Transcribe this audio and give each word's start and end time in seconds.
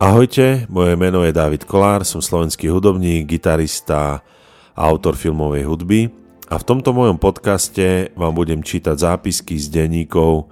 Ahojte, 0.00 0.64
moje 0.72 0.96
meno 0.96 1.20
je 1.28 1.28
David 1.28 1.68
Kolár, 1.68 2.08
som 2.08 2.24
slovenský 2.24 2.72
hudobník, 2.72 3.28
gitarista 3.36 4.24
a 4.72 4.80
autor 4.88 5.12
filmovej 5.12 5.68
hudby 5.68 6.08
a 6.48 6.56
v 6.56 6.64
tomto 6.64 6.96
mojom 6.96 7.20
podcaste 7.20 8.08
vám 8.16 8.32
budem 8.32 8.64
čítať 8.64 8.96
zápisky 8.96 9.60
z 9.60 9.68
denníkov, 9.68 10.48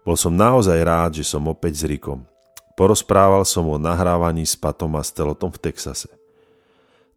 Bol 0.00 0.16
som 0.16 0.32
naozaj 0.32 0.80
rád, 0.80 1.20
že 1.20 1.28
som 1.28 1.44
opäť 1.44 1.84
s 1.84 1.84
Rickom. 1.84 2.24
Porozprával 2.72 3.44
som 3.44 3.68
o 3.68 3.76
nahrávaní 3.76 4.48
s 4.48 4.56
Patom 4.56 4.96
a 4.96 5.04
Stelotom 5.04 5.52
v 5.52 5.60
Texase. 5.60 6.21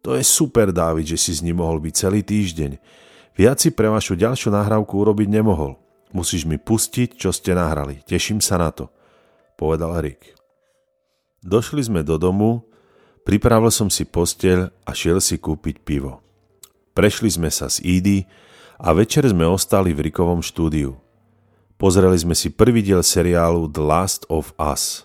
To 0.06 0.14
je 0.14 0.22
super, 0.22 0.70
Dávid, 0.70 1.10
že 1.10 1.18
si 1.18 1.34
s 1.34 1.42
ním 1.42 1.58
mohol 1.58 1.82
byť 1.82 1.94
celý 1.98 2.22
týždeň. 2.22 2.78
Viac 3.34 3.58
si 3.58 3.74
pre 3.74 3.90
vašu 3.90 4.14
ďalšiu 4.14 4.54
nahrávku 4.54 4.94
urobiť 4.94 5.26
nemohol. 5.26 5.74
Musíš 6.14 6.46
mi 6.46 6.62
pustiť, 6.62 7.18
čo 7.18 7.34
ste 7.34 7.58
nahrali. 7.58 8.06
Teším 8.06 8.38
sa 8.38 8.54
na 8.54 8.70
to, 8.70 8.86
povedal 9.58 9.98
Rick. 9.98 10.30
Došli 11.42 11.90
sme 11.90 12.06
do 12.06 12.22
domu, 12.22 12.62
pripravil 13.26 13.74
som 13.74 13.90
si 13.90 14.06
posteľ 14.06 14.70
a 14.86 14.94
šiel 14.94 15.18
si 15.18 15.42
kúpiť 15.42 15.82
pivo. 15.82 16.22
Prešli 16.94 17.26
sme 17.26 17.50
sa 17.50 17.66
s 17.66 17.82
Idy 17.82 18.30
a 18.78 18.94
večer 18.94 19.26
sme 19.26 19.42
ostali 19.42 19.90
v 19.90 20.06
Rickovom 20.06 20.38
štúdiu. 20.38 20.94
Pozreli 21.82 22.14
sme 22.14 22.38
si 22.38 22.54
prvý 22.54 22.78
diel 22.78 23.02
seriálu 23.02 23.66
The 23.74 23.82
Last 23.82 24.22
of 24.30 24.54
Us. 24.54 25.02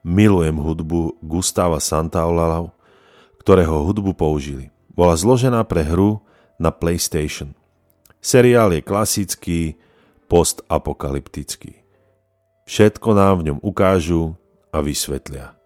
Milujem 0.00 0.56
hudbu 0.56 1.20
Gustava 1.20 1.84
Santaolala 1.84 2.77
ktorého 3.48 3.80
hudbu 3.80 4.12
použili. 4.12 4.68
Bola 4.92 5.16
zložená 5.16 5.64
pre 5.64 5.80
hru 5.80 6.20
na 6.60 6.68
PlayStation. 6.68 7.56
Seriál 8.20 8.76
je 8.76 8.84
klasický, 8.84 9.60
postapokalyptický. 10.28 11.80
Všetko 12.68 13.08
nám 13.16 13.40
v 13.40 13.44
ňom 13.48 13.58
ukážu 13.64 14.36
a 14.68 14.84
vysvetlia. 14.84 15.56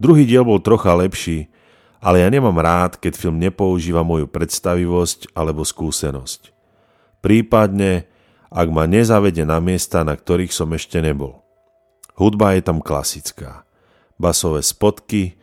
Druhý 0.00 0.24
diel 0.24 0.40
bol 0.40 0.56
trocha 0.56 0.96
lepší, 0.96 1.52
ale 2.00 2.24
ja 2.24 2.32
nemám 2.32 2.56
rád, 2.56 2.96
keď 2.96 3.12
film 3.12 3.44
nepoužíva 3.44 4.00
moju 4.00 4.24
predstavivosť 4.24 5.36
alebo 5.36 5.68
skúsenosť. 5.68 6.48
Prípadne, 7.20 8.08
ak 8.48 8.72
ma 8.72 8.88
nezavede 8.88 9.44
na 9.44 9.60
miesta, 9.60 10.00
na 10.00 10.16
ktorých 10.16 10.48
som 10.48 10.72
ešte 10.72 11.04
nebol. 11.04 11.44
Hudba 12.16 12.56
je 12.56 12.64
tam 12.64 12.80
klasická. 12.80 13.68
Basové 14.16 14.64
spotky, 14.64 15.35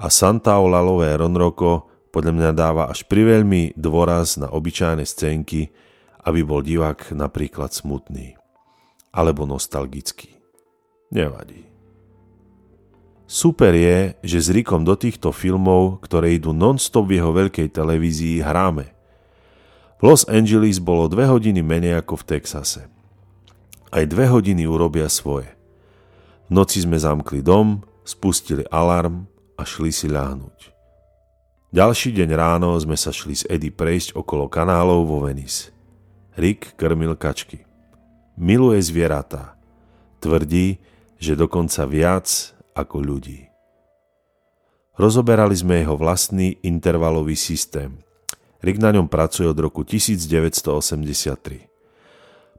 a 0.00 0.08
Santaolalové 0.08 1.12
Ronroko 1.20 1.92
podľa 2.08 2.32
mňa 2.32 2.50
dáva 2.56 2.88
až 2.88 3.04
priveľmi 3.04 3.76
dôraz 3.76 4.40
na 4.40 4.48
obyčajné 4.48 5.04
scénky, 5.04 5.68
aby 6.24 6.40
bol 6.40 6.64
divák 6.64 7.12
napríklad 7.12 7.70
smutný 7.70 8.34
alebo 9.12 9.44
nostalgický. 9.44 10.32
Nevadí. 11.12 11.68
Super 13.30 13.76
je, 13.76 14.18
že 14.26 14.38
s 14.42 14.48
Rikom 14.50 14.82
do 14.82 14.98
týchto 14.98 15.30
filmov, 15.30 16.02
ktoré 16.02 16.34
idú 16.34 16.50
non-stop 16.50 17.06
v 17.06 17.22
jeho 17.22 17.30
veľkej 17.30 17.70
televízii, 17.70 18.42
hráme. 18.42 18.90
V 19.98 20.02
Los 20.02 20.26
Angeles 20.26 20.82
bolo 20.82 21.06
dve 21.06 21.30
hodiny 21.30 21.62
menej 21.62 22.02
ako 22.02 22.18
v 22.18 22.26
Texase. 22.26 22.82
Aj 23.90 24.02
dve 24.02 24.26
hodiny 24.26 24.66
urobia 24.66 25.06
svoje. 25.06 25.50
V 26.50 26.58
noci 26.58 26.82
sme 26.82 26.98
zamkli 26.98 27.38
dom, 27.38 27.86
spustili 28.02 28.66
alarm 28.66 29.29
a 29.60 29.68
šli 29.68 29.92
si 29.92 30.08
ľahnuť. 30.08 30.72
Ďalší 31.70 32.16
deň 32.16 32.30
ráno 32.32 32.72
sme 32.80 32.96
sa 32.96 33.12
šli 33.12 33.36
s 33.36 33.44
Eddie 33.46 33.70
prejsť 33.70 34.16
okolo 34.16 34.48
kanálov 34.48 35.04
vo 35.06 35.28
Venice. 35.28 35.70
Rick 36.34 36.74
krmil 36.80 37.14
kačky. 37.14 37.62
Miluje 38.40 38.80
zvieratá. 38.80 39.60
Tvrdí, 40.18 40.80
že 41.20 41.36
dokonca 41.36 41.84
viac 41.84 42.56
ako 42.72 42.96
ľudí. 43.04 43.46
Rozoberali 44.96 45.52
sme 45.54 45.84
jeho 45.84 45.94
vlastný 46.00 46.56
intervalový 46.64 47.36
systém. 47.36 48.00
Rick 48.64 48.80
na 48.80 48.96
ňom 48.96 49.06
pracuje 49.06 49.44
od 49.44 49.56
roku 49.60 49.84
1983. 49.84 51.70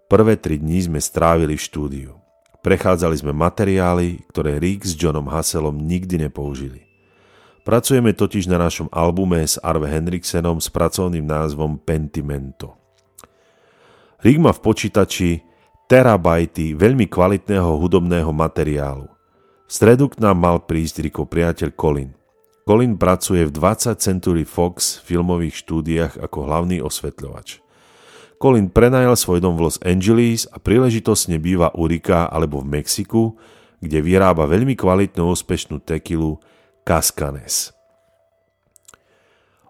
Prvé 0.08 0.34
tri 0.38 0.62
dní 0.62 0.86
sme 0.86 1.02
strávili 1.02 1.58
v 1.58 1.66
štúdiu. 1.66 2.12
Prechádzali 2.62 3.18
sme 3.18 3.34
materiály, 3.34 4.22
ktoré 4.30 4.62
Rick 4.62 4.86
s 4.86 4.94
Johnom 4.94 5.26
Hasselom 5.26 5.82
nikdy 5.82 6.30
nepoužili. 6.30 6.91
Pracujeme 7.62 8.10
totiž 8.18 8.50
na 8.50 8.58
našom 8.58 8.90
albume 8.90 9.46
s 9.46 9.62
Arve 9.62 9.86
Henriksenom 9.86 10.58
s 10.58 10.66
pracovným 10.74 11.22
názvom 11.22 11.78
Pentimento. 11.78 12.74
Rick 14.26 14.42
má 14.42 14.50
v 14.50 14.62
počítači 14.66 15.46
terabajty 15.86 16.74
veľmi 16.74 17.06
kvalitného 17.06 17.78
hudobného 17.78 18.34
materiálu. 18.34 19.06
V 19.70 19.72
stredu 19.72 20.10
k 20.10 20.18
nám 20.26 20.42
mal 20.42 20.58
prísť 20.66 21.06
Rickov 21.06 21.30
priateľ 21.30 21.70
Colin. 21.78 22.12
Colin 22.66 22.98
pracuje 22.98 23.46
v 23.46 23.54
20 23.54 23.94
Century 24.02 24.42
Fox 24.42 24.98
filmových 25.06 25.62
štúdiách 25.62 26.14
ako 26.18 26.38
hlavný 26.50 26.82
osvetľovač. 26.82 27.62
Colin 28.42 28.74
prenajal 28.74 29.14
svoj 29.14 29.38
dom 29.38 29.54
v 29.54 29.70
Los 29.70 29.78
Angeles 29.86 30.50
a 30.50 30.58
príležitosne 30.58 31.38
býva 31.38 31.70
u 31.78 31.86
Rika 31.86 32.26
alebo 32.26 32.66
v 32.66 32.82
Mexiku, 32.82 33.38
kde 33.86 34.02
vyrába 34.02 34.50
veľmi 34.50 34.74
kvalitnú 34.74 35.30
úspešnú 35.30 35.78
tekilu 35.86 36.42
Kaskanes. 36.82 37.70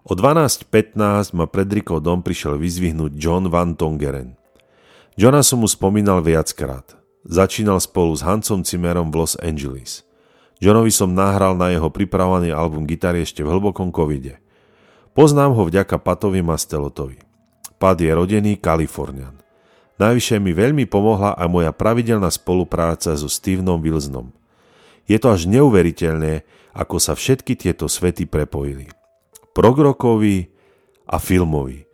O 0.02 0.16
12.15 0.16 1.36
ma 1.36 1.44
pred 1.44 1.68
Rikov 1.68 2.00
dom 2.00 2.24
prišiel 2.24 2.56
vyzvihnúť 2.56 3.20
John 3.20 3.52
Van 3.52 3.76
Tongeren. 3.76 4.34
Johna 5.14 5.44
som 5.44 5.60
mu 5.60 5.68
spomínal 5.68 6.24
viackrát. 6.24 6.96
Začínal 7.28 7.78
spolu 7.84 8.16
s 8.16 8.24
Hancom 8.24 8.64
Cimerom 8.64 9.12
v 9.12 9.22
Los 9.22 9.36
Angeles. 9.44 10.08
Johnovi 10.56 10.88
som 10.88 11.12
nahral 11.12 11.52
na 11.52 11.68
jeho 11.68 11.92
pripravovaný 11.92 12.48
album 12.50 12.88
gitary 12.88 13.28
ešte 13.28 13.44
v 13.44 13.52
hlbokom 13.52 13.92
covide. 13.92 14.40
Poznám 15.12 15.52
ho 15.52 15.68
vďaka 15.68 16.00
Patovi 16.00 16.40
Mastelotovi. 16.40 17.20
Pat 17.76 18.00
je 18.00 18.08
rodený 18.08 18.56
Kalifornian. 18.56 19.36
Najvyššie 20.00 20.40
mi 20.40 20.56
veľmi 20.56 20.88
pomohla 20.88 21.36
aj 21.36 21.48
moja 21.52 21.70
pravidelná 21.76 22.32
spolupráca 22.32 23.12
so 23.12 23.28
Stevenom 23.28 23.84
Wilsonom. 23.84 24.32
Je 25.04 25.20
to 25.20 25.28
až 25.28 25.44
neuveriteľné, 25.44 26.46
ako 26.72 26.96
sa 27.00 27.12
všetky 27.12 27.56
tieto 27.56 27.88
svety 27.88 28.28
prepojili. 28.28 28.88
Progrokový 29.52 30.48
a 31.04 31.20
filmový. 31.20 31.84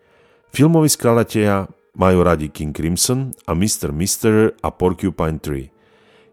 Filmoví 0.55 0.89
skladateľia 0.89 1.69
majú 1.99 2.19
radi 2.23 2.47
King 2.49 2.71
Crimson 2.71 3.35
a 3.45 3.53
Mr. 3.59 3.91
Mister 3.91 4.55
a 4.63 4.71
Porcupine 4.71 5.43
Tree. 5.43 5.75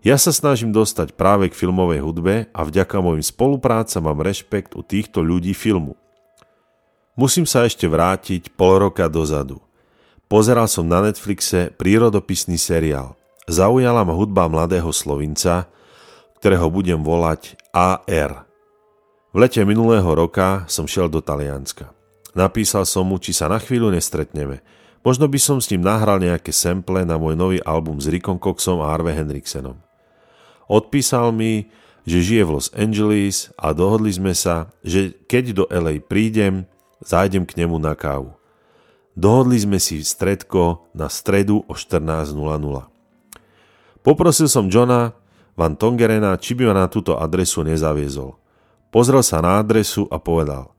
Ja 0.05 0.21
sa 0.21 0.29
snažím 0.29 0.69
dostať 0.69 1.17
práve 1.17 1.49
k 1.49 1.57
filmovej 1.57 2.05
hudbe 2.05 2.35
a 2.53 2.61
vďaka 2.61 3.01
mojim 3.01 3.25
spoluprácam 3.25 4.05
mám 4.05 4.21
rešpekt 4.21 4.77
u 4.77 4.85
týchto 4.85 5.25
ľudí 5.25 5.57
filmu. 5.57 5.97
Musím 7.17 7.49
sa 7.49 7.65
ešte 7.65 7.89
vrátiť 7.89 8.53
pol 8.53 8.85
roka 8.85 9.09
dozadu. 9.09 9.65
Pozeral 10.29 10.69
som 10.69 10.85
na 10.85 11.01
Netflixe 11.01 11.73
prírodopisný 11.73 12.61
seriál. 12.61 13.17
Zaujala 13.49 14.05
ma 14.05 14.13
hudba 14.13 14.45
mladého 14.45 14.93
Slovinca, 14.93 15.65
ktorého 16.37 16.69
budem 16.69 17.01
volať 17.01 17.57
AR. 17.75 18.47
V 19.35 19.37
lete 19.43 19.59
minulého 19.67 20.07
roka 20.07 20.63
som 20.71 20.87
šiel 20.87 21.11
do 21.11 21.19
Talianska. 21.19 21.91
Napísal 22.31 22.87
som 22.87 23.03
mu, 23.03 23.19
či 23.19 23.35
sa 23.35 23.51
na 23.51 23.59
chvíľu 23.59 23.91
nestretneme. 23.91 24.63
Možno 25.03 25.27
by 25.27 25.35
som 25.35 25.59
s 25.59 25.67
ním 25.75 25.83
nahral 25.83 26.23
nejaké 26.23 26.55
sample 26.55 27.03
na 27.03 27.19
môj 27.19 27.35
nový 27.35 27.59
album 27.67 27.99
s 27.99 28.07
Rickom 28.07 28.39
Coxom 28.39 28.79
a 28.79 28.95
Harvey 28.95 29.11
Hendricksenom. 29.11 29.75
Odpísal 30.71 31.35
mi, 31.35 31.67
že 32.07 32.23
žije 32.23 32.47
v 32.47 32.53
Los 32.55 32.71
Angeles 32.71 33.51
a 33.59 33.75
dohodli 33.75 34.15
sme 34.15 34.31
sa, 34.31 34.71
že 34.79 35.11
keď 35.27 35.43
do 35.51 35.63
LA 35.67 35.99
prídem, 35.99 36.63
zájdem 37.03 37.43
k 37.43 37.59
nemu 37.59 37.75
na 37.75 37.91
kávu. 37.91 38.31
Dohodli 39.19 39.59
sme 39.59 39.83
si 39.83 39.99
stredko 39.99 40.87
na 40.95 41.11
stredu 41.11 41.67
o 41.67 41.75
14.00. 41.75 42.39
Poprosil 43.99 44.47
som 44.47 44.71
Johna 44.71 45.11
Van 45.55 45.75
Tongerena, 45.75 46.35
či 46.35 46.51
by 46.53 46.71
ma 46.71 46.83
na 46.83 46.87
túto 46.91 47.15
adresu 47.15 47.63
nezaviezol. 47.63 48.35
Pozrel 48.91 49.23
sa 49.23 49.39
na 49.39 49.59
adresu 49.59 50.07
a 50.11 50.19
povedal 50.19 50.71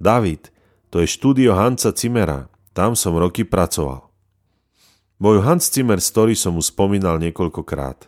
David, 0.00 0.52
to 0.88 1.04
je 1.04 1.08
štúdio 1.08 1.52
Hansa 1.52 1.92
Cimera, 1.92 2.48
tam 2.72 2.96
som 2.96 3.16
roky 3.16 3.44
pracoval. 3.44 4.08
Moju 5.18 5.42
Hans 5.42 5.66
Zimmer 5.66 5.98
story 5.98 6.38
som 6.38 6.54
mu 6.54 6.62
spomínal 6.62 7.18
niekoľkokrát. 7.18 8.06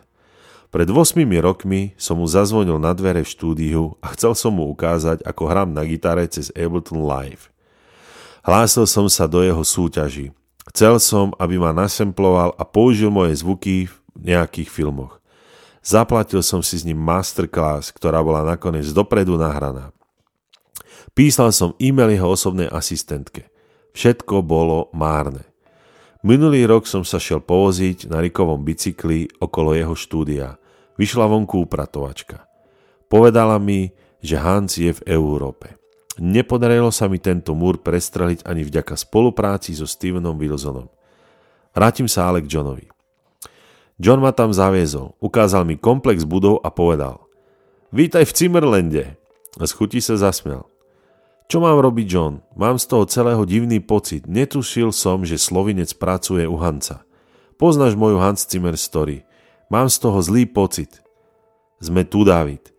Pred 0.71 0.87
8 0.87 1.27
rokmi 1.43 1.91
som 1.99 2.15
mu 2.15 2.25
zazvonil 2.25 2.79
na 2.79 2.95
dvere 2.95 3.27
v 3.27 3.29
štúdiu 3.29 3.99
a 3.99 4.15
chcel 4.15 4.31
som 4.31 4.55
mu 4.55 4.71
ukázať, 4.71 5.19
ako 5.27 5.43
hrám 5.45 5.75
na 5.75 5.83
gitare 5.83 6.23
cez 6.31 6.47
Ableton 6.55 7.03
Live. 7.03 7.51
Hlásil 8.41 8.87
som 8.87 9.11
sa 9.11 9.27
do 9.27 9.43
jeho 9.43 9.61
súťaží. 9.61 10.31
Chcel 10.71 10.97
som, 11.03 11.35
aby 11.35 11.59
ma 11.59 11.75
nasemploval 11.75 12.55
a 12.55 12.63
použil 12.63 13.11
moje 13.11 13.37
zvuky 13.43 13.91
v 13.91 13.95
nejakých 14.17 14.71
filmoch. 14.71 15.20
Zaplatil 15.81 16.45
som 16.45 16.61
si 16.61 16.77
s 16.77 16.85
ním 16.85 17.01
masterclass, 17.01 17.89
ktorá 17.89 18.21
bola 18.21 18.45
nakoniec 18.45 18.85
dopredu 18.93 19.33
nahraná. 19.37 19.89
Písal 21.17 21.49
som 21.51 21.73
e-mail 21.81 22.13
jeho 22.13 22.29
osobnej 22.29 22.69
asistentke. 22.69 23.49
Všetko 23.91 24.45
bolo 24.45 24.93
márne. 24.93 25.43
Minulý 26.21 26.69
rok 26.69 26.85
som 26.85 27.01
sa 27.01 27.17
šiel 27.17 27.41
povoziť 27.41 28.05
na 28.05 28.21
Rikovom 28.21 28.61
bicykli 28.61 29.25
okolo 29.41 29.73
jeho 29.73 29.97
štúdia. 29.97 30.61
Vyšla 31.01 31.25
vonku 31.25 31.65
upratovačka. 31.65 32.45
Povedala 33.09 33.57
mi, 33.57 33.89
že 34.21 34.37
Hans 34.37 34.77
je 34.77 34.93
v 34.93 35.01
Európe. 35.09 35.81
Nepodarilo 36.21 36.93
sa 36.93 37.09
mi 37.09 37.17
tento 37.17 37.57
múr 37.57 37.81
prestreliť 37.81 38.45
ani 38.45 38.61
vďaka 38.61 38.93
spolupráci 38.93 39.73
so 39.73 39.89
Stevenom 39.89 40.37
Wilsonom. 40.37 40.87
Vrátim 41.73 42.05
sa 42.05 42.29
ale 42.29 42.45
k 42.45 42.53
Johnovi. 42.53 42.85
John 44.01 44.17
ma 44.17 44.33
tam 44.33 44.49
zaviezol, 44.49 45.13
ukázal 45.21 45.61
mi 45.61 45.77
komplex 45.77 46.25
budov 46.25 46.57
a 46.65 46.73
povedal 46.73 47.21
Vítaj 47.93 48.25
v 48.25 48.33
Cimmerlande. 48.33 49.05
A 49.61 49.63
z 49.69 49.71
chutí 49.77 50.01
sa 50.01 50.17
zasmial. 50.17 50.65
Čo 51.45 51.61
mám 51.61 51.77
robiť, 51.77 52.07
John? 52.09 52.41
Mám 52.57 52.81
z 52.81 52.89
toho 52.89 53.05
celého 53.05 53.45
divný 53.45 53.77
pocit. 53.77 54.25
Netušil 54.25 54.89
som, 54.89 55.21
že 55.21 55.37
Slovinec 55.37 55.93
pracuje 56.01 56.49
u 56.49 56.57
Hanca. 56.57 57.05
Poznáš 57.61 57.93
moju 57.93 58.17
Hans 58.17 58.47
Zimmer 58.49 58.73
story. 58.73 59.21
Mám 59.69 59.93
z 59.93 60.01
toho 60.01 60.17
zlý 60.23 60.49
pocit. 60.49 61.03
Sme 61.77 62.01
tu, 62.01 62.25
David. 62.25 62.73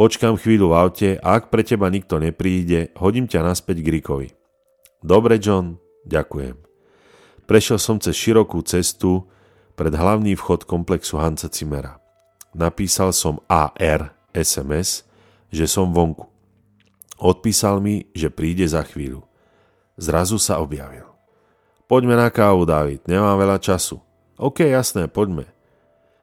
Počkám 0.00 0.40
chvíľu 0.40 0.72
v 0.72 0.78
aute 0.78 1.10
a 1.20 1.36
ak 1.36 1.52
pre 1.52 1.66
teba 1.68 1.92
nikto 1.92 2.16
nepríde, 2.16 2.96
hodím 2.96 3.28
ťa 3.28 3.44
naspäť 3.44 3.84
k 3.84 3.92
Rikovi. 4.00 4.28
Dobre, 5.04 5.36
John, 5.36 5.76
ďakujem. 6.08 6.56
Prešiel 7.44 7.76
som 7.76 8.00
cez 8.00 8.16
širokú 8.16 8.64
cestu 8.64 9.28
pred 9.74 9.92
hlavný 9.92 10.36
vchod 10.36 10.68
komplexu 10.68 11.16
Hansa 11.18 11.48
Cimera. 11.48 11.98
Napísal 12.52 13.16
som 13.16 13.40
AR 13.48 14.12
SMS, 14.36 15.08
že 15.48 15.64
som 15.68 15.92
vonku. 15.92 16.28
Odpísal 17.16 17.78
mi, 17.78 18.08
že 18.12 18.28
príde 18.28 18.66
za 18.66 18.82
chvíľu. 18.82 19.24
Zrazu 19.96 20.40
sa 20.40 20.58
objavil. 20.58 21.06
Poďme 21.86 22.16
na 22.16 22.32
kávu, 22.32 22.64
David, 22.64 23.04
nemám 23.04 23.36
veľa 23.36 23.60
času. 23.60 24.00
OK, 24.40 24.64
jasné, 24.64 25.06
poďme. 25.06 25.44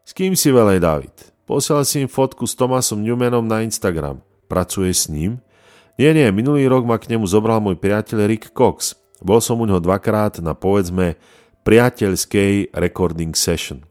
S 0.02 0.18
kým 0.18 0.34
si 0.34 0.50
velej, 0.50 0.82
David? 0.82 1.14
Posielal 1.46 1.86
si 1.86 2.02
im 2.02 2.10
fotku 2.10 2.50
s 2.50 2.58
Tomasom 2.58 3.02
Newmanom 3.02 3.46
na 3.46 3.62
Instagram. 3.62 4.22
Pracuje 4.50 4.90
s 4.90 5.06
ním? 5.06 5.38
Nie, 5.98 6.14
nie, 6.14 6.26
minulý 6.34 6.66
rok 6.66 6.90
ma 6.90 6.98
k 6.98 7.12
nemu 7.14 7.26
zobral 7.30 7.62
môj 7.62 7.78
priateľ 7.78 8.26
Rick 8.26 8.54
Cox. 8.54 8.98
Bol 9.22 9.44
som 9.44 9.60
u 9.60 9.66
neho 9.68 9.78
dvakrát 9.84 10.42
na 10.42 10.56
povedzme 10.56 11.20
priateľskej 11.64 12.76
recording 12.76 13.36
session. 13.36 13.84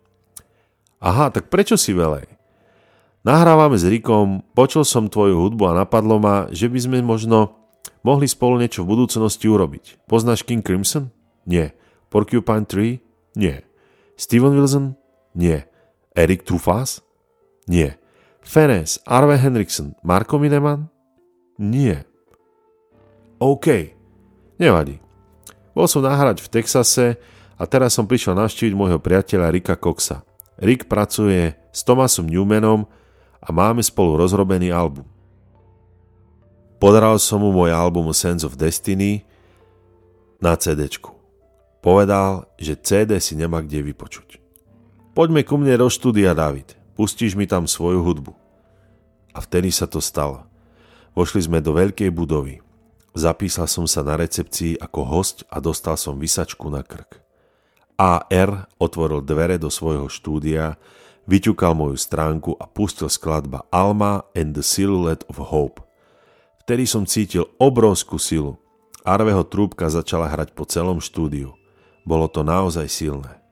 Aha, 0.98 1.30
tak 1.30 1.52
prečo 1.52 1.78
si 1.78 1.94
velej? 1.94 2.26
Nahrávame 3.22 3.76
s 3.76 3.86
Rikom, 3.86 4.42
počul 4.54 4.86
som 4.86 5.10
tvoju 5.10 5.36
hudbu 5.36 5.70
a 5.70 5.78
napadlo 5.84 6.18
ma, 6.18 6.48
že 6.48 6.70
by 6.70 6.78
sme 6.80 6.98
možno 7.04 7.54
mohli 8.00 8.30
spolu 8.30 8.58
niečo 8.58 8.82
v 8.82 8.96
budúcnosti 8.96 9.46
urobiť. 9.46 10.08
Poznáš 10.08 10.46
King 10.46 10.64
Crimson? 10.64 11.10
Nie. 11.44 11.74
Porcupine 12.08 12.64
Tree? 12.64 13.04
Nie. 13.36 13.68
Steven 14.16 14.56
Wilson? 14.56 14.96
Nie. 15.36 15.68
Erik 16.16 16.42
Trufas? 16.42 17.04
Nie. 17.68 18.00
Fenes, 18.40 18.96
Arve 19.04 19.36
Henriksen, 19.36 19.92
Marko 20.00 20.40
Mineman? 20.40 20.88
Nie. 21.60 22.08
OK. 23.38 23.92
Nevadí. 24.56 24.98
Bol 25.76 25.86
som 25.86 26.02
nahrať 26.02 26.42
v 26.42 26.48
Texase 26.48 27.06
a 27.58 27.66
teraz 27.66 27.98
som 27.98 28.06
prišiel 28.06 28.38
navštíviť 28.38 28.72
môjho 28.78 29.02
priateľa 29.02 29.50
Rika 29.50 29.74
Coxa. 29.74 30.22
Rick 30.62 30.86
pracuje 30.86 31.58
s 31.74 31.82
Thomasom 31.82 32.30
Newmanom 32.30 32.86
a 33.42 33.48
máme 33.50 33.82
spolu 33.82 34.18
rozrobený 34.18 34.70
album. 34.70 35.06
Podaral 36.78 37.18
som 37.18 37.42
mu 37.42 37.50
môj 37.50 37.74
album 37.74 38.06
Sense 38.14 38.46
of 38.46 38.54
Destiny 38.54 39.26
na 40.38 40.54
CD. 40.54 40.86
Povedal, 41.82 42.46
že 42.58 42.78
CD 42.78 43.18
si 43.18 43.34
nemá 43.34 43.58
kde 43.62 43.82
vypočuť. 43.82 44.38
Poďme 45.18 45.42
ku 45.42 45.58
mne 45.58 45.74
do 45.74 45.90
štúdia, 45.90 46.38
David. 46.38 46.78
Pustíš 46.94 47.34
mi 47.34 47.50
tam 47.50 47.66
svoju 47.66 48.06
hudbu. 48.06 48.30
A 49.34 49.42
vtedy 49.42 49.74
sa 49.74 49.90
to 49.90 49.98
stalo. 49.98 50.46
Vošli 51.18 51.50
sme 51.50 51.58
do 51.58 51.74
veľkej 51.74 52.14
budovy. 52.14 52.62
Zapísal 53.18 53.66
som 53.66 53.86
sa 53.90 54.06
na 54.06 54.14
recepcii 54.14 54.78
ako 54.78 55.00
host 55.02 55.42
a 55.50 55.58
dostal 55.58 55.98
som 55.98 56.14
vysačku 56.14 56.70
na 56.70 56.86
krk. 56.86 57.27
AR 57.98 58.70
otvoril 58.78 59.26
dvere 59.26 59.58
do 59.58 59.68
svojho 59.68 60.06
štúdia 60.06 60.78
Vyťukal 61.28 61.76
moju 61.76 62.00
stránku 62.00 62.56
a 62.56 62.64
pustil 62.64 63.12
skladba 63.12 63.68
Alma 63.68 64.24
and 64.32 64.56
the 64.56 64.64
Silhouette 64.64 65.28
of 65.28 65.36
Hope. 65.52 65.84
Vtedy 66.64 66.88
som 66.88 67.04
cítil 67.04 67.44
obrovskú 67.60 68.16
silu. 68.16 68.56
Arveho 69.04 69.44
trúbka 69.44 69.92
začala 69.92 70.24
hrať 70.24 70.56
po 70.56 70.64
celom 70.64 71.04
štúdiu. 71.04 71.52
Bolo 72.08 72.32
to 72.32 72.40
naozaj 72.40 72.88
silné. 72.88 73.44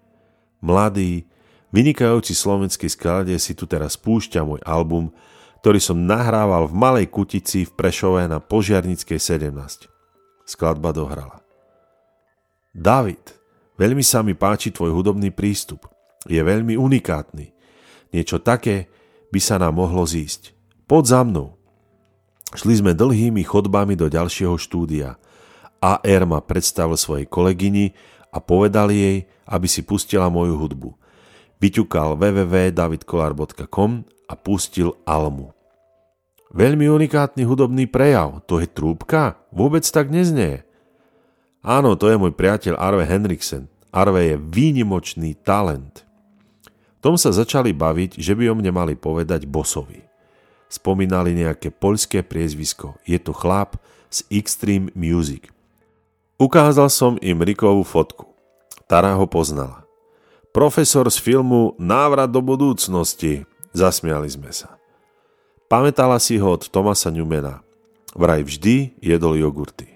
Mladý, 0.65 1.29
vynikajúci 1.69 2.33
slovenský 2.33 2.89
skladie 2.89 3.37
si 3.37 3.53
tu 3.53 3.69
teraz 3.69 4.01
púšťa 4.01 4.41
môj 4.41 4.65
album, 4.65 5.13
ktorý 5.61 5.77
som 5.77 6.01
nahrával 6.01 6.73
v 6.73 6.81
malej 6.81 7.07
kutici 7.13 7.69
v 7.69 7.77
Prešove 7.77 8.25
na 8.25 8.41
Požiarnickej 8.41 9.21
17. 9.21 9.53
Skladba 10.49 10.97
dohrala. 10.97 11.45
David, 12.73 13.37
veľmi 13.77 14.05
sa 14.05 14.21
mi 14.21 14.37
páči 14.37 14.73
tvoj 14.73 14.93
hudobný 14.93 15.33
prístup. 15.33 15.89
Je 16.27 16.43
veľmi 16.43 16.75
unikátny. 16.75 17.55
Niečo 18.11 18.43
také 18.43 18.91
by 19.31 19.41
sa 19.41 19.57
nám 19.61 19.79
mohlo 19.79 20.03
zísť. 20.03 20.57
Pod 20.91 21.07
za 21.07 21.23
mnou. 21.23 21.55
Šli 22.55 22.79
sme 22.79 22.97
dlhými 22.97 23.43
chodbami 23.43 23.99
do 23.99 24.07
ďalšieho 24.07 24.55
štúdia. 24.57 25.19
AR 25.83 26.23
ma 26.25 26.41
predstavil 26.41 26.97
svojej 26.97 27.27
kolegyni 27.27 27.95
a 28.35 28.43
povedal 28.43 28.91
jej, 28.91 29.27
aby 29.47 29.67
si 29.71 29.87
pustila 29.87 30.27
moju 30.27 30.59
hudbu. 30.59 30.91
Vyťukal 31.63 32.19
www.davidkolar.com 32.19 33.91
a 34.27 34.35
pustil 34.35 34.93
Almu. 35.07 35.57
Veľmi 36.55 36.87
unikátny 36.87 37.43
hudobný 37.43 37.91
prejav, 37.91 38.45
to 38.47 38.63
je 38.63 38.69
trúbka? 38.71 39.41
Vôbec 39.51 39.83
tak 39.87 40.11
neznie. 40.15 40.66
Áno, 41.67 41.99
to 41.99 42.07
je 42.07 42.15
môj 42.15 42.31
priateľ 42.31 42.79
Arve 42.79 43.03
Henriksen. 43.03 43.67
Arve 43.91 44.23
je 44.23 44.37
výnimočný 44.39 45.35
talent. 45.43 46.07
Tom 47.03 47.19
sa 47.19 47.35
začali 47.35 47.75
baviť, 47.75 48.23
že 48.23 48.39
by 48.39 48.55
o 48.55 48.55
mne 48.55 48.71
mali 48.71 48.95
povedať 48.95 49.51
bosovi. 49.51 50.07
Spomínali 50.71 51.35
nejaké 51.35 51.75
poľské 51.75 52.23
priezvisko. 52.23 52.95
Je 53.03 53.19
to 53.19 53.35
chlap 53.35 53.83
z 54.15 54.23
Extreme 54.31 54.95
Music. 54.95 55.51
Ukázal 56.39 56.87
som 56.87 57.19
im 57.19 57.43
Rikovú 57.43 57.83
fotku. 57.83 58.31
Tara 58.87 59.19
ho 59.19 59.27
poznala. 59.27 59.83
Profesor 60.55 61.11
z 61.11 61.19
filmu 61.19 61.75
Návrat 61.83 62.31
do 62.31 62.39
budúcnosti. 62.47 63.43
Zasmiali 63.75 64.31
sme 64.31 64.55
sa. 64.55 64.79
Pamätala 65.67 66.23
si 66.23 66.39
ho 66.39 66.55
od 66.55 66.71
Tomasa 66.71 67.11
Newmana. 67.11 67.67
Vraj 68.15 68.47
vždy 68.47 69.03
jedol 69.03 69.35
jogurty. 69.35 69.96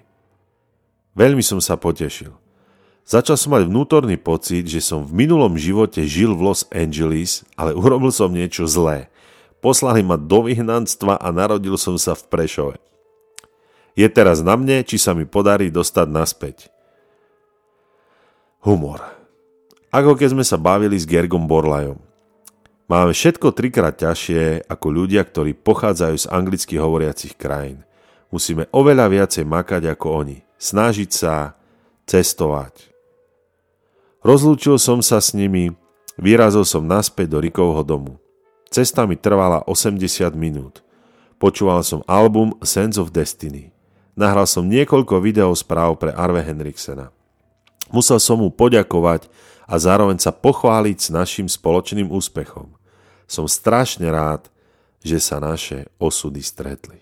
Veľmi 1.11 1.43
som 1.43 1.59
sa 1.59 1.75
potešil. 1.75 2.31
Začal 3.03 3.35
som 3.35 3.51
mať 3.57 3.67
vnútorný 3.67 4.15
pocit, 4.15 4.63
že 4.63 4.79
som 4.79 5.03
v 5.03 5.25
minulom 5.25 5.59
živote 5.59 6.05
žil 6.07 6.31
v 6.37 6.47
Los 6.47 6.63
Angeles, 6.71 7.43
ale 7.59 7.75
urobil 7.75 8.13
som 8.13 8.31
niečo 8.31 8.63
zlé. 8.69 9.11
Poslali 9.59 9.99
ma 10.01 10.15
do 10.15 10.47
vyhnanstva 10.47 11.19
a 11.19 11.27
narodil 11.29 11.75
som 11.75 11.99
sa 11.99 12.15
v 12.15 12.23
Prešove. 12.31 12.77
Je 13.99 14.07
teraz 14.07 14.39
na 14.39 14.55
mne, 14.55 14.87
či 14.87 14.95
sa 14.95 15.11
mi 15.11 15.27
podarí 15.27 15.67
dostať 15.67 16.07
naspäť. 16.07 16.57
Humor. 18.63 19.03
Ako 19.91 20.15
keď 20.15 20.31
sme 20.31 20.45
sa 20.47 20.55
bavili 20.55 20.95
s 20.95 21.03
Gergom 21.03 21.43
Borlajom. 21.43 21.99
Máme 22.87 23.11
všetko 23.11 23.51
trikrát 23.51 23.99
ťažšie 23.99 24.67
ako 24.71 24.87
ľudia, 24.87 25.23
ktorí 25.27 25.55
pochádzajú 25.59 26.15
z 26.15 26.29
anglicky 26.31 26.79
hovoriacich 26.79 27.35
krajín. 27.35 27.83
Musíme 28.31 28.71
oveľa 28.71 29.11
viacej 29.11 29.43
makať 29.43 29.91
ako 29.91 30.07
oni. 30.23 30.39
Snažiť 30.61 31.09
sa, 31.09 31.57
cestovať. 32.05 32.93
Rozlúčil 34.21 34.77
som 34.77 35.01
sa 35.01 35.17
s 35.17 35.33
nimi, 35.33 35.73
vyrazil 36.21 36.61
som 36.69 36.85
naspäť 36.85 37.33
do 37.33 37.41
Rikovho 37.41 37.81
domu. 37.81 38.21
Cesta 38.69 39.09
mi 39.09 39.17
trvala 39.17 39.65
80 39.65 39.97
minút. 40.37 40.85
Počúval 41.41 41.81
som 41.81 42.05
album 42.05 42.53
Sense 42.61 43.01
of 43.01 43.09
Destiny. 43.09 43.73
Nahral 44.13 44.45
som 44.45 44.69
niekoľko 44.69 45.17
videospráv 45.25 45.97
pre 45.97 46.13
Arve 46.13 46.45
Henriksena. 46.45 47.09
Musel 47.89 48.21
som 48.21 48.37
mu 48.37 48.53
poďakovať 48.53 49.33
a 49.65 49.81
zároveň 49.81 50.21
sa 50.21 50.29
pochváliť 50.29 50.97
s 51.01 51.09
našim 51.09 51.49
spoločným 51.49 52.13
úspechom. 52.13 52.69
Som 53.25 53.49
strašne 53.49 54.05
rád, 54.13 54.45
že 55.01 55.17
sa 55.17 55.41
naše 55.41 55.89
osudy 55.97 56.45
stretli. 56.45 57.01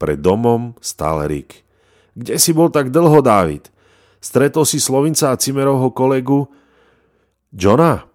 Pred 0.00 0.24
domom 0.24 0.72
stál 0.80 1.28
Rick. 1.28 1.65
Kde 2.16 2.40
si 2.40 2.56
bol 2.56 2.72
tak 2.72 2.88
dlho, 2.88 3.20
Dávid? 3.20 3.68
Stretol 4.24 4.64
si 4.64 4.80
Slovinca 4.80 5.30
a 5.30 5.36
Cimerovho 5.36 5.92
kolegu 5.92 6.48
Johna? 7.52 8.08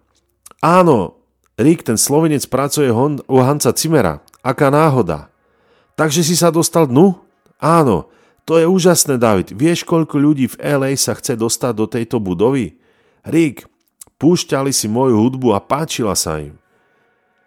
Áno, 0.58 1.22
Rick, 1.54 1.86
ten 1.86 1.94
Slovenec 1.94 2.42
pracuje 2.50 2.90
u 2.90 3.36
Hanca 3.38 3.70
Cimera. 3.70 4.18
Aká 4.42 4.74
náhoda. 4.74 5.30
Takže 5.94 6.26
si 6.26 6.34
sa 6.34 6.50
dostal 6.50 6.90
dnu? 6.90 7.14
Áno, 7.62 8.10
to 8.42 8.58
je 8.58 8.66
úžasné, 8.66 9.22
David. 9.22 9.54
Vieš, 9.54 9.86
koľko 9.86 10.18
ľudí 10.18 10.50
v 10.50 10.58
LA 10.58 10.98
sa 10.98 11.14
chce 11.14 11.38
dostať 11.38 11.72
do 11.78 11.86
tejto 11.86 12.18
budovy? 12.18 12.74
Rick, 13.22 13.70
púšťali 14.18 14.74
si 14.74 14.90
moju 14.90 15.14
hudbu 15.14 15.54
a 15.54 15.62
páčila 15.62 16.18
sa 16.18 16.42
im. 16.42 16.58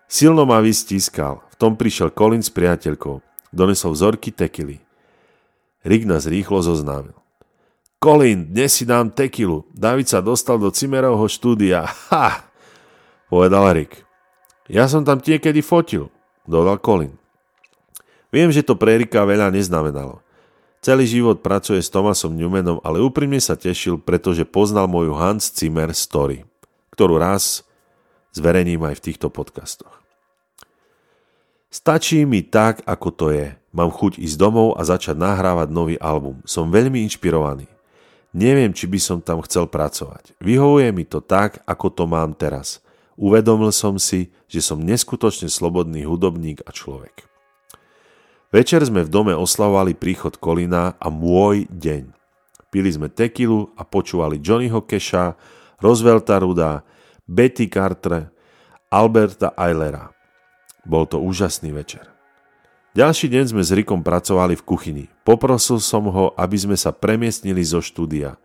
Silno 0.07 0.47
ma 0.47 0.63
vystískal. 0.63 1.43
V 1.51 1.55
tom 1.59 1.75
prišiel 1.75 2.15
Colin 2.15 2.39
s 2.39 2.53
priateľkou. 2.53 3.19
Donesol 3.51 3.91
vzorky 3.91 4.31
tekily. 4.31 4.84
Rick 5.85 6.09
nás 6.09 6.25
rýchlo 6.25 6.65
zoznámil. 6.65 7.13
Colin, 8.01 8.49
dnes 8.49 8.73
si 8.73 8.89
dám 8.89 9.13
tekilu. 9.13 9.69
David 9.69 10.09
sa 10.09 10.17
dostal 10.17 10.57
do 10.57 10.73
Cimerovho 10.73 11.29
štúdia. 11.29 11.85
Ha! 12.09 12.49
Povedal 13.29 13.69
Rick. 13.77 14.01
Ja 14.65 14.89
som 14.89 15.05
tam 15.05 15.21
niekedy 15.21 15.61
fotil 15.61 16.09
dodal 16.49 16.81
Colin. 16.81 17.13
Viem, 18.33 18.49
že 18.49 18.65
to 18.65 18.73
pre 18.73 18.97
Erika 18.97 19.21
veľa 19.23 19.53
neznamenalo. 19.53 20.25
Celý 20.81 21.05
život 21.05 21.41
pracuje 21.41 21.81
s 21.81 21.89
Thomasom 21.89 22.33
Newmanom, 22.37 22.77
ale 22.85 23.01
úprimne 23.01 23.41
sa 23.41 23.57
tešil, 23.57 23.97
pretože 24.01 24.45
poznal 24.45 24.85
moju 24.85 25.17
Hans 25.17 25.49
Zimmer 25.49 25.89
story, 25.97 26.45
ktorú 26.93 27.17
raz 27.17 27.65
zverejním 28.37 28.85
aj 28.85 29.01
v 29.01 29.05
týchto 29.09 29.33
podcastoch. 29.33 30.01
Stačí 31.73 32.21
mi 32.29 32.45
tak, 32.45 32.85
ako 32.85 33.09
to 33.13 33.25
je. 33.33 33.57
Mám 33.75 33.91
chuť 33.91 34.23
ísť 34.23 34.39
domov 34.39 34.79
a 34.79 34.87
začať 34.87 35.19
nahrávať 35.19 35.67
nový 35.67 35.99
album. 35.99 36.39
Som 36.47 36.71
veľmi 36.71 37.03
inšpirovaný. 37.11 37.67
Neviem, 38.31 38.71
či 38.71 38.87
by 38.87 38.99
som 39.03 39.19
tam 39.19 39.43
chcel 39.43 39.67
pracovať. 39.67 40.31
Vyhovuje 40.39 40.95
mi 40.95 41.03
to 41.03 41.19
tak, 41.19 41.59
ako 41.67 41.91
to 41.91 42.07
mám 42.07 42.31
teraz. 42.31 42.79
Uvedomil 43.19 43.75
som 43.75 43.99
si, 43.99 44.31
že 44.47 44.63
som 44.63 44.79
neskutočne 44.79 45.51
slobodný 45.51 46.07
hudobník 46.07 46.63
a 46.63 46.71
človek. 46.71 47.27
Večer 48.55 48.79
sme 48.87 49.03
v 49.03 49.11
dome 49.11 49.35
oslavovali 49.35 49.91
príchod 49.91 50.39
Kolina 50.39 50.95
a 50.95 51.11
môj 51.11 51.67
deň. 51.67 52.15
Pili 52.71 52.91
sme 52.95 53.11
tekilu 53.11 53.75
a 53.75 53.83
počúvali 53.83 54.39
Johnnyho 54.39 54.87
Keša, 54.87 55.35
Roosevelta 55.83 56.39
Ruda, 56.39 56.87
Betty 57.27 57.67
Carter, 57.67 58.31
Alberta 58.87 59.51
Eilera. 59.59 60.15
Bol 60.87 61.03
to 61.11 61.19
úžasný 61.19 61.75
večer. 61.75 62.14
Ďalší 62.95 63.27
deň 63.27 63.45
sme 63.51 63.59
s 63.59 63.75
Rikom 63.75 64.07
pracovali 64.07 64.55
v 64.55 64.63
kuchyni. 64.63 65.05
Poprosil 65.27 65.83
som 65.83 66.07
ho, 66.07 66.31
aby 66.39 66.55
sme 66.55 66.79
sa 66.79 66.95
premiestnili 66.95 67.59
zo 67.59 67.83
štúdia. 67.83 68.39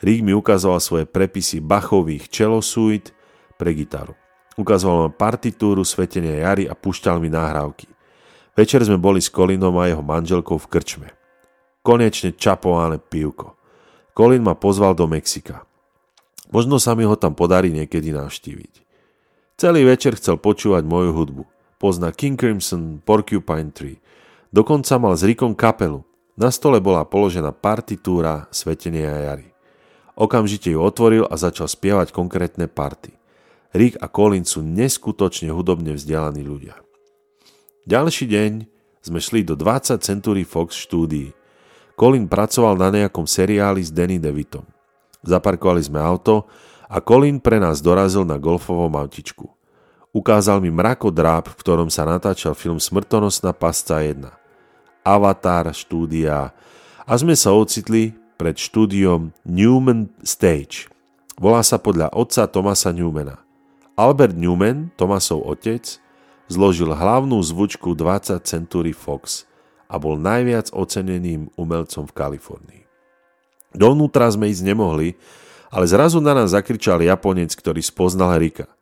Rick 0.00 0.24
mi 0.24 0.32
ukazoval 0.32 0.80
svoje 0.80 1.04
prepisy 1.04 1.60
Bachových 1.60 2.32
čelosuit 2.32 3.12
pre 3.60 3.76
gitaru. 3.76 4.16
Ukazoval 4.56 4.96
ma 5.04 5.10
partitúru 5.12 5.84
Svetenia 5.84 6.40
jary 6.40 6.64
a 6.64 6.72
pušťal 6.72 7.20
mi 7.20 7.28
náhrávky. 7.28 7.84
Večer 8.56 8.80
sme 8.80 8.96
boli 8.96 9.20
s 9.20 9.28
Kolinom 9.28 9.76
a 9.76 9.92
jeho 9.92 10.00
manželkou 10.00 10.56
v 10.56 10.70
krčme. 10.72 11.08
Konečne 11.84 12.32
čapované 12.32 12.96
pivko. 12.96 13.60
Kolin 14.16 14.40
ma 14.40 14.56
pozval 14.56 14.96
do 14.96 15.04
Mexika. 15.04 15.68
Možno 16.48 16.80
sa 16.80 16.96
mi 16.96 17.04
ho 17.04 17.12
tam 17.12 17.36
podarí 17.36 17.68
niekedy 17.68 18.08
navštíviť. 18.08 18.72
Celý 19.60 19.84
večer 19.84 20.16
chcel 20.16 20.40
počúvať 20.40 20.88
moju 20.88 21.12
hudbu. 21.12 21.55
Pozná 21.76 22.08
King 22.08 22.40
Crimson, 22.40 23.04
Porcupine 23.04 23.68
Tree. 23.68 24.00
Dokonca 24.48 24.96
mal 24.96 25.12
s 25.12 25.26
Rikom 25.26 25.52
kapelu. 25.52 26.00
Na 26.36 26.48
stole 26.48 26.80
bola 26.80 27.04
položená 27.04 27.52
partitúra 27.52 28.48
Svetenia 28.48 29.12
jary. 29.12 29.52
Okamžite 30.16 30.72
ju 30.72 30.80
otvoril 30.80 31.28
a 31.28 31.36
začal 31.36 31.68
spievať 31.68 32.16
konkrétne 32.16 32.64
party. 32.64 33.12
Rick 33.76 34.00
a 34.00 34.08
Colin 34.08 34.48
sú 34.48 34.64
neskutočne 34.64 35.52
hudobne 35.52 35.92
vzdelaní 35.92 36.40
ľudia. 36.40 36.80
Ďalší 37.84 38.24
deň 38.24 38.52
sme 39.04 39.20
šli 39.20 39.44
do 39.44 39.52
20 39.52 40.00
Century 40.00 40.48
Fox 40.48 40.72
štúdií. 40.80 41.36
Colin 41.96 42.24
pracoval 42.24 42.80
na 42.80 42.88
nejakom 42.88 43.28
seriáli 43.28 43.84
s 43.84 43.92
Danny 43.92 44.16
DeVitom. 44.16 44.64
Zaparkovali 45.20 45.84
sme 45.84 46.00
auto 46.00 46.48
a 46.88 47.00
Colin 47.04 47.36
pre 47.36 47.60
nás 47.60 47.84
dorazil 47.84 48.24
na 48.24 48.40
golfovom 48.40 48.96
autičku. 48.96 49.55
Ukázal 50.16 50.64
mi 50.64 50.72
mrakodráp, 50.72 51.52
v 51.52 51.60
ktorom 51.60 51.92
sa 51.92 52.08
natáčal 52.08 52.56
film 52.56 52.80
Smrtonosná 52.80 53.52
pasca 53.52 54.00
1. 54.00 54.24
Avatar 55.04 55.68
štúdia 55.76 56.56
a 57.04 57.12
sme 57.20 57.36
sa 57.36 57.52
ocitli 57.52 58.16
pred 58.40 58.56
štúdiom 58.56 59.36
Newman 59.44 60.08
Stage. 60.24 60.88
Volá 61.36 61.60
sa 61.60 61.76
podľa 61.76 62.16
otca 62.16 62.48
Tomasa 62.48 62.96
Newmana. 62.96 63.44
Albert 63.92 64.32
Newman, 64.40 64.88
Tomasov 64.96 65.44
otec, 65.44 66.00
zložil 66.48 66.96
hlavnú 66.96 67.36
zvučku 67.36 67.92
20 67.92 68.40
Century 68.40 68.96
Fox 68.96 69.44
a 69.84 70.00
bol 70.00 70.16
najviac 70.16 70.72
oceneným 70.72 71.52
umelcom 71.60 72.08
v 72.08 72.16
Kalifornii. 72.16 72.82
Dovnútra 73.76 74.32
sme 74.32 74.48
ísť 74.48 74.64
nemohli, 74.64 75.12
ale 75.68 75.84
zrazu 75.84 76.24
na 76.24 76.32
nás 76.32 76.56
zakričal 76.56 77.04
Japonec, 77.04 77.52
ktorý 77.52 77.84
spoznal 77.84 78.40
Rika. 78.40 78.75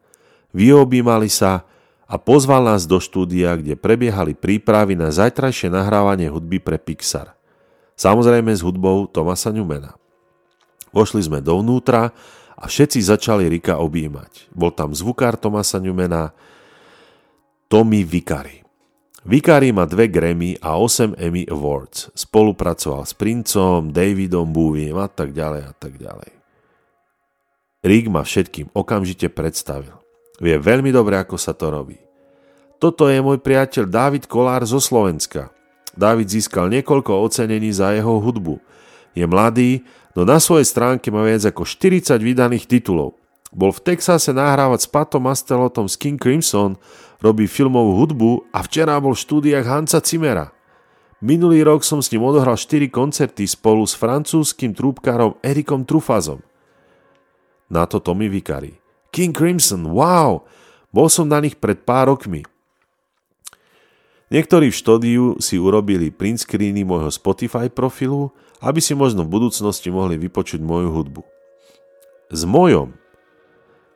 Vyobímali 0.55 1.27
sa 1.27 1.67
a 2.07 2.15
pozval 2.15 2.63
nás 2.63 2.87
do 2.87 3.03
štúdia, 3.03 3.59
kde 3.59 3.75
prebiehali 3.75 4.39
prípravy 4.39 4.95
na 4.95 5.11
zajtrajšie 5.11 5.67
nahrávanie 5.67 6.31
hudby 6.31 6.63
pre 6.63 6.79
Pixar. 6.79 7.35
Samozrejme 7.99 8.55
s 8.55 8.63
hudbou 8.63 9.11
Tomasa 9.11 9.51
Newmana. 9.51 9.99
Vošli 10.95 11.27
sme 11.27 11.43
dovnútra 11.43 12.15
a 12.55 12.65
všetci 12.71 13.03
začali 13.03 13.51
Rika 13.51 13.83
objímať. 13.83 14.55
Bol 14.55 14.71
tam 14.71 14.95
zvukár 14.95 15.35
Tomasa 15.35 15.83
Newmana, 15.83 16.31
Tommy 17.67 18.07
Vicari. 18.07 18.63
Vicari 19.25 19.73
má 19.73 19.89
dve 19.89 20.07
Grammy 20.07 20.55
a 20.61 20.79
8 20.79 21.17
Emmy 21.19 21.49
Awards. 21.49 22.13
Spolupracoval 22.15 23.09
s 23.09 23.17
Princom, 23.17 23.91
Davidom 23.91 24.53
Bowiem 24.53 25.01
a 25.01 25.09
tak 25.11 25.33
ďalej 25.33 25.63
a 25.67 25.73
tak 25.75 25.97
ďalej. 25.99 26.31
Rick 27.83 28.07
ma 28.13 28.23
všetkým 28.23 28.71
okamžite 28.71 29.33
predstavil. 29.33 30.04
Vie 30.43 30.57
veľmi 30.59 30.91
dobre, 30.91 31.15
ako 31.15 31.39
sa 31.39 31.55
to 31.55 31.71
robí. 31.71 31.99
Toto 32.83 33.07
je 33.07 33.23
môj 33.23 33.39
priateľ 33.39 33.87
David 33.87 34.25
Kolár 34.27 34.67
zo 34.67 34.83
Slovenska. 34.83 35.55
David 35.95 36.27
získal 36.27 36.67
niekoľko 36.75 37.23
ocenení 37.23 37.71
za 37.71 37.95
jeho 37.95 38.19
hudbu. 38.19 38.59
Je 39.15 39.23
mladý 39.25 39.87
no 40.19 40.27
na 40.27 40.43
svojej 40.43 40.67
stránke 40.67 41.11
má 41.15 41.23
viac 41.23 41.47
ako 41.47 41.63
40 41.63 42.19
vydaných 42.19 42.67
titulov. 42.67 43.15
Bol 43.55 43.71
v 43.71 43.95
Texase 43.95 44.35
nahrávať 44.35 44.85
s 44.85 44.89
Patom 44.91 45.23
Mastelotom 45.23 45.87
z 45.87 45.95
King 45.95 46.19
Crimson, 46.19 46.75
robí 47.23 47.47
filmovú 47.47 48.03
hudbu 48.03 48.51
a 48.51 48.67
včera 48.67 48.99
bol 48.99 49.15
v 49.15 49.23
štúdiách 49.23 49.63
Hansa 49.63 50.03
Cimera. 50.03 50.51
Minulý 51.23 51.63
rok 51.63 51.87
som 51.87 52.03
s 52.03 52.11
ním 52.11 52.27
odohral 52.27 52.59
4 52.59 52.91
koncerty 52.91 53.47
spolu 53.47 53.87
s 53.87 53.95
francúzským 53.95 54.75
trúbkárom 54.75 55.39
Erikom 55.41 55.87
Trufazom. 55.87 56.43
Na 57.71 57.87
to 57.87 58.03
Tommy 58.03 58.27
Vicari. 58.27 58.84
King 59.15 59.31
Crimson, 59.31 59.95
wow! 59.95 60.43
Bol 60.91 61.07
som 61.07 61.31
na 61.31 61.39
nich 61.39 61.55
pred 61.55 61.79
pár 61.87 62.11
rokmi. 62.11 62.43
Niektorí 64.35 64.75
v 64.75 64.81
štúdiu 64.83 65.25
si 65.39 65.55
urobili 65.55 66.11
print 66.11 66.43
screeny 66.43 66.83
môjho 66.83 67.15
Spotify 67.15 67.71
profilu 67.71 68.35
aby 68.65 68.81
si 68.81 68.97
možno 68.97 69.29
v 69.29 69.33
budúcnosti 69.37 69.93
mohli 69.93 70.17
vypočuť 70.17 70.65
moju 70.65 70.89
hudbu. 70.89 71.23
S 72.33 72.49
mojom, 72.49 72.97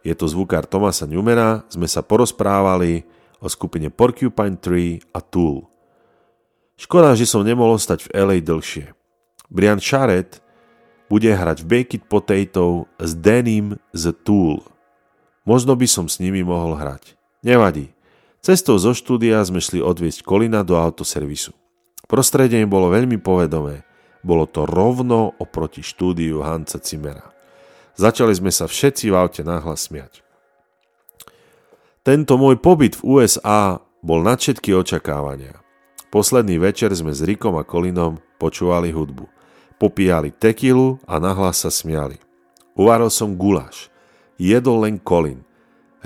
je 0.05 0.13
to 0.13 0.29
zvukár 0.29 0.69
Tomasa 0.69 1.09
Newmana, 1.09 1.65
sme 1.73 1.89
sa 1.89 2.05
porozprávali 2.05 3.09
o 3.41 3.49
skupine 3.49 3.89
Porcupine 3.89 4.61
Tree 4.61 5.01
a 5.17 5.25
Tool. 5.25 5.65
Škoda, 6.79 7.17
že 7.17 7.27
som 7.27 7.43
nemohol 7.43 7.81
stať 7.81 8.07
v 8.07 8.13
LA 8.15 8.37
dlhšie. 8.45 8.95
Brian 9.49 9.83
Charrett 9.83 10.39
bude 11.09 11.33
hrať 11.33 11.65
v 11.65 11.67
Baked 11.67 12.03
Potato 12.07 12.87
s 13.01 13.17
Denim 13.17 13.81
z 13.97 14.13
Tool. 14.23 14.61
Možno 15.49 15.73
by 15.73 15.89
som 15.89 16.13
s 16.13 16.21
nimi 16.21 16.45
mohol 16.45 16.77
hrať. 16.77 17.17
Nevadí. 17.41 17.97
Cestou 18.45 18.77
zo 18.77 18.93
štúdia 18.93 19.41
sme 19.49 19.65
šli 19.65 19.81
odviesť 19.81 20.21
Kolina 20.21 20.61
do 20.61 20.77
autoservisu. 20.77 21.57
Prostredie 22.05 22.61
im 22.61 22.69
bolo 22.69 22.93
veľmi 22.93 23.17
povedomé. 23.17 23.89
Bolo 24.21 24.45
to 24.45 24.69
rovno 24.69 25.33
oproti 25.41 25.81
štúdiu 25.81 26.45
Hanca 26.45 26.77
Cimera. 26.77 27.33
Začali 27.97 28.37
sme 28.37 28.53
sa 28.53 28.69
všetci 28.69 29.09
v 29.09 29.17
aute 29.17 29.41
náhlas 29.41 29.89
smiať. 29.89 30.21
Tento 32.05 32.37
môj 32.37 32.61
pobyt 32.61 33.01
v 33.01 33.25
USA 33.25 33.81
bol 34.05 34.21
na 34.21 34.37
všetky 34.37 34.77
očakávania. 34.77 35.57
Posledný 36.13 36.61
večer 36.61 36.93
sme 36.93 37.17
s 37.17 37.25
Rikom 37.25 37.57
a 37.57 37.65
Kolinom 37.65 38.21
počúvali 38.37 38.93
hudbu. 38.93 39.25
Popíjali 39.81 40.29
tekilu 40.29 41.01
a 41.09 41.17
nahlas 41.17 41.65
sa 41.65 41.73
smiali. 41.73 42.21
Uvaril 42.77 43.09
som 43.09 43.33
guláš. 43.33 43.89
Jedol 44.39 44.87
len 44.87 44.97
Kolin. 45.03 45.43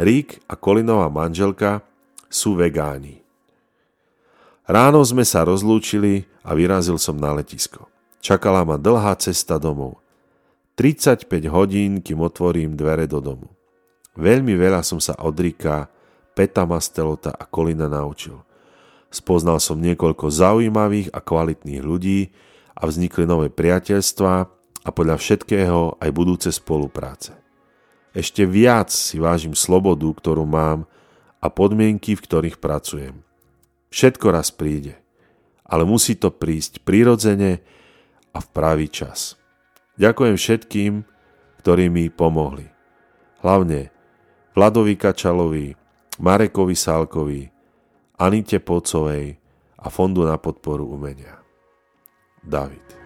Rick 0.00 0.40
a 0.48 0.56
Kolinová 0.56 1.12
manželka 1.12 1.84
sú 2.32 2.56
vegáni. 2.56 3.20
Ráno 4.64 5.04
sme 5.04 5.20
sa 5.20 5.44
rozlúčili 5.44 6.24
a 6.40 6.56
vyrazil 6.56 6.96
som 6.96 7.20
na 7.20 7.36
letisko. 7.36 7.92
Čakala 8.24 8.64
ma 8.64 8.80
dlhá 8.80 9.12
cesta 9.20 9.60
domov. 9.60 10.00
35 10.80 11.28
hodín, 11.52 12.00
kým 12.00 12.24
otvorím 12.24 12.72
dvere 12.72 13.04
do 13.04 13.20
domu. 13.20 13.52
Veľmi 14.16 14.56
veľa 14.56 14.80
som 14.80 14.96
sa 14.96 15.12
od 15.20 15.36
Rika, 15.36 15.92
Peta 16.32 16.64
Mastelota 16.64 17.36
a 17.36 17.44
Kolina 17.44 17.92
naučil. 17.92 18.40
Spoznal 19.12 19.60
som 19.60 19.76
niekoľko 19.76 20.32
zaujímavých 20.32 21.12
a 21.12 21.20
kvalitných 21.20 21.84
ľudí 21.84 22.32
a 22.72 22.88
vznikli 22.88 23.28
nové 23.28 23.52
priateľstvá 23.52 24.34
a 24.82 24.88
podľa 24.88 25.20
všetkého 25.20 26.00
aj 26.00 26.10
budúce 26.16 26.48
spolupráce. 26.48 27.36
Ešte 28.12 28.44
viac 28.44 28.92
si 28.92 29.16
vážim 29.16 29.56
slobodu, 29.56 30.04
ktorú 30.04 30.44
mám 30.44 30.84
a 31.40 31.48
podmienky, 31.48 32.12
v 32.12 32.24
ktorých 32.24 32.60
pracujem. 32.60 33.24
Všetko 33.88 34.26
raz 34.32 34.52
príde, 34.52 35.00
ale 35.64 35.88
musí 35.88 36.16
to 36.16 36.28
prísť 36.28 36.84
prirodzene 36.84 37.64
a 38.32 38.38
v 38.40 38.48
pravý 38.52 38.88
čas. 38.88 39.36
Ďakujem 39.96 40.36
všetkým, 40.36 40.92
ktorí 41.60 41.92
mi 41.92 42.08
pomohli. 42.08 42.68
Hlavne 43.44 43.92
Vladovi 44.52 44.94
Kačalovi, 44.96 45.72
Marekovi 46.20 46.76
Sálkovi, 46.76 47.42
Anite 48.20 48.60
Pocovej 48.60 49.36
a 49.80 49.86
Fondu 49.88 50.28
na 50.28 50.36
podporu 50.36 50.84
umenia. 50.84 51.40
David. 52.44 53.01